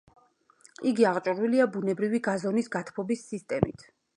[0.91, 3.87] იგი აღჭურვილია ბუნებრივი გაზონის გათბობის სისტემით.